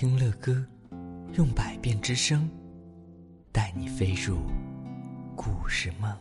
[0.00, 0.64] 听乐歌，
[1.36, 2.48] 用百变之声，
[3.50, 4.38] 带你飞入
[5.34, 6.16] 故事梦。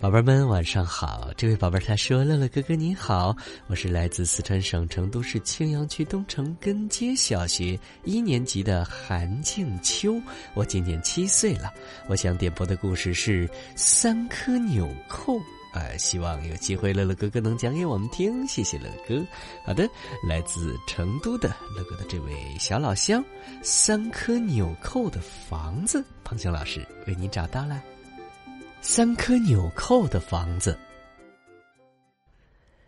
[0.00, 1.32] 宝贝们，晚上好！
[1.36, 10.14] 这位宝贝他说：“乐乐哥哥你好，我是来自四川省成都市青羊区东城根街小学一年级的韩静秋，
[10.54, 11.74] 我今年七岁了。
[12.06, 13.44] 我想点播的故事是
[13.74, 15.34] 《三颗纽扣》。”
[15.72, 19.24] 呃，希望有机会乐乐哥哥能讲给我们听，谢谢乐哥。
[19.64, 19.88] 好的，
[20.26, 23.24] 来自成都的乐哥的这位小老乡，
[23.62, 27.82] 三颗纽扣的房子，胖熊老师为您找到了。
[28.80, 30.78] 三颗纽扣的房子。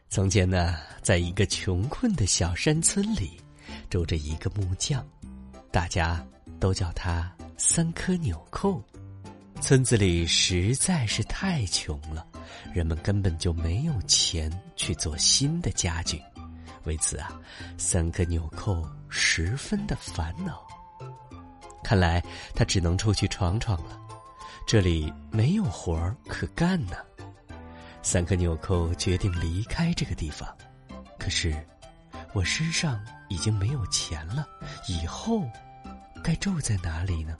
[0.09, 3.31] 从前呢，在一个穷困的小山村里，
[3.89, 5.07] 住着一个木匠，
[5.71, 6.27] 大家
[6.59, 8.83] 都叫他三颗纽扣。
[9.61, 12.27] 村子里实在是太穷了。
[12.73, 16.23] 人们根本就没有钱去做新的家具，
[16.85, 17.33] 为此啊，
[17.77, 20.67] 三颗纽扣十分的烦恼。
[21.83, 22.23] 看来
[22.55, 23.99] 他只能出去闯闯了，
[24.67, 26.97] 这里没有活儿可干呢。
[28.03, 30.49] 三颗纽扣决定离开这个地方，
[31.19, 31.55] 可是
[32.33, 34.47] 我身上已经没有钱了，
[34.89, 35.43] 以后
[36.23, 37.37] 该住在哪里呢？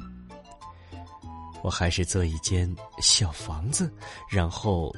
[1.63, 3.93] 我还是做一间小房子，
[4.29, 4.95] 然后。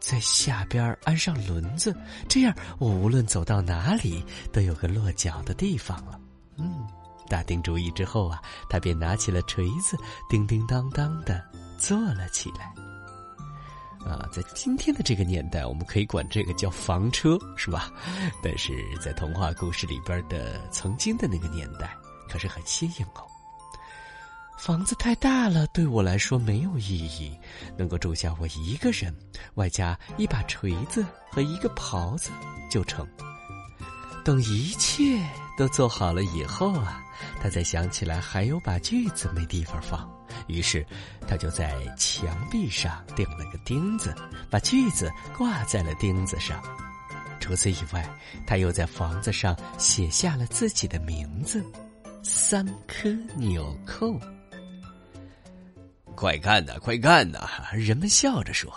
[0.00, 1.96] 在下边安上轮子，
[2.28, 6.20] 这样我无论走到哪里都有个落脚的地方了。
[6.58, 6.86] 嗯，
[7.26, 9.96] 打定主意之后啊，他便拿起了锤子，
[10.28, 11.42] 叮叮当当的
[11.78, 12.66] 做了起来。
[14.06, 17.90] 啊，在今天的这个年代，我们可以管这个叫房车，是吧？
[18.42, 21.96] 但是在童话故事里边的曾经的那个年代，
[22.28, 23.24] 可是很新颖哦。
[24.58, 27.38] 房子太大了，对我来说没有意义。
[27.76, 29.14] 能够住下我一个人，
[29.54, 32.30] 外加一把锤子和一个刨子
[32.70, 33.06] 就成。
[34.24, 35.22] 等一切
[35.58, 37.04] 都做好了以后啊，
[37.42, 40.10] 他才想起来还有把锯子没地方放，
[40.46, 40.86] 于是
[41.28, 44.14] 他就在墙壁上钉了个钉子，
[44.48, 46.58] 把锯子挂在了钉子上。
[47.38, 48.08] 除此以外，
[48.46, 51.62] 他又在房子上写下了自己的名字：
[52.22, 54.18] 三颗纽扣。
[56.24, 57.46] 快看呐，快看呐！
[57.74, 58.72] 人们笑着说：“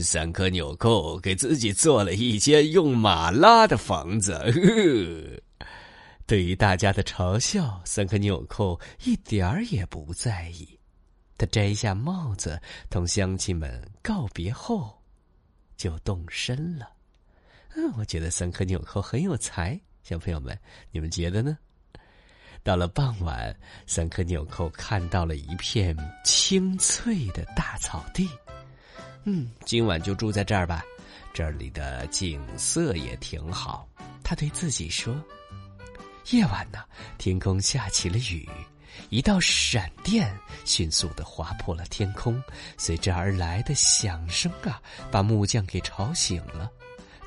[0.00, 4.32] 三颗纽扣给自己做了一间用马拉的房子。
[6.26, 10.66] ”对于大家的嘲笑，三颗纽扣一点儿也不在意。
[11.36, 12.58] 他摘下帽子，
[12.88, 14.98] 同乡亲们告别后，
[15.76, 16.88] 就动身了。
[17.74, 20.58] 嗯，我觉得三颗纽扣很有才，小朋友们，
[20.90, 21.58] 你们觉得呢？
[22.66, 23.56] 到了傍晚，
[23.86, 28.28] 三颗纽扣看到了一片青翠的大草地。
[29.22, 30.82] 嗯，今晚就住在这儿吧，
[31.32, 33.88] 这里的景色也挺好。
[34.24, 35.14] 他对自己说。
[36.32, 36.80] 夜晚呢，
[37.18, 38.48] 天空下起了雨，
[39.10, 42.42] 一道闪电迅速的划破了天空，
[42.76, 46.68] 随之而来的响声啊，把木匠给吵醒了。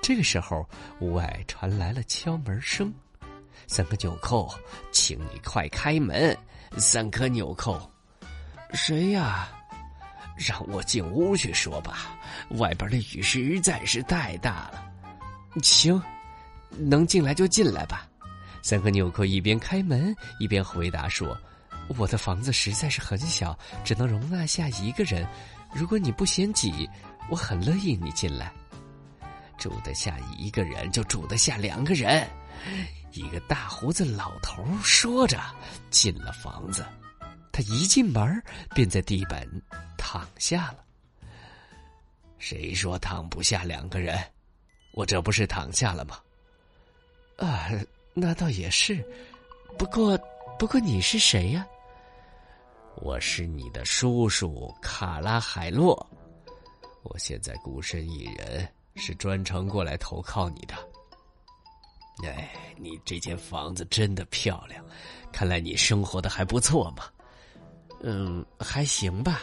[0.02, 0.68] 这个时候，
[1.00, 2.94] 屋外传来了敲门声。
[3.70, 4.52] 三颗纽扣，
[4.92, 6.36] 请你快开门！
[6.78, 7.80] 三颗纽扣，
[8.74, 9.48] 谁呀？
[10.36, 12.18] 让我进屋去说吧。
[12.58, 14.92] 外边的雨实在是太大了。
[15.62, 16.02] 行，
[16.78, 18.10] 能进来就进来吧。
[18.64, 21.38] 三颗纽扣一边开门一边回答说
[21.96, 25.28] ：“我的房子实在是很小，只能容纳下一个人。
[25.76, 26.90] 如果你不嫌挤，
[27.30, 28.52] 我很乐意你进来。
[29.60, 32.28] 住得下一个人，就住得下两个人。”
[33.14, 35.40] 一个大胡子老头说着，
[35.90, 36.86] 进了房子。
[37.52, 38.42] 他一进门，
[38.74, 39.48] 便在地板
[39.98, 40.84] 躺下了。
[42.38, 44.18] 谁说躺不下两个人？
[44.94, 46.20] 我这不是躺下了吗？
[47.38, 47.70] 啊，
[48.14, 49.04] 那倒也是。
[49.78, 50.18] 不过，
[50.58, 51.66] 不过你是谁呀？
[52.96, 55.96] 我是你的叔叔卡拉海洛。
[57.04, 60.76] 我现在孤身一人，是专程过来投靠你的。
[62.24, 64.84] 哎，你这间房子真的漂亮，
[65.32, 67.06] 看来你生活的还不错嘛。
[68.02, 69.42] 嗯，还行吧。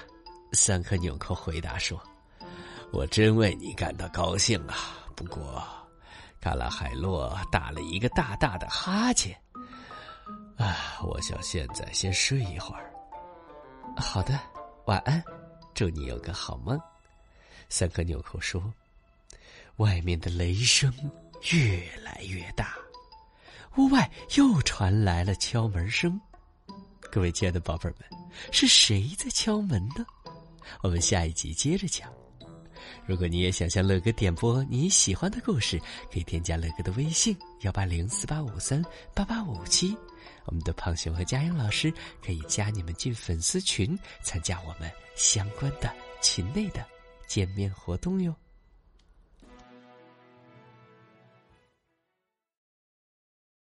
[0.53, 2.01] 三颗纽扣回答说
[2.93, 4.97] ：“我真为你感到高兴啊。
[5.15, 5.63] 不过，
[6.41, 9.37] 卡拉海洛打了一个大大的哈欠。
[10.57, 12.91] 啊，我想现在先睡一会儿。
[13.97, 14.39] 好的，
[14.87, 15.23] 晚安，
[15.75, 16.81] 祝你有个好梦。”
[17.69, 18.63] 三颗纽扣说
[19.77, 20.93] ：“外面的雷声。”
[21.53, 22.77] 越来越大，
[23.77, 26.21] 屋外又传来了敲门声。
[27.11, 30.05] 各位亲爱的宝贝们，是谁在敲门呢？
[30.83, 32.13] 我们下一集接着讲。
[33.07, 35.79] 如果你也想向乐哥点播你喜欢的故事，
[36.13, 38.83] 可以添加乐哥的微信幺八零四八五三
[39.15, 39.97] 八八五七。
[40.45, 41.93] 我们的胖熊和佳音老师
[42.25, 46.85] 可以加你们进粉丝群，参加我们相关的群内的
[47.27, 48.35] 见面活动哟。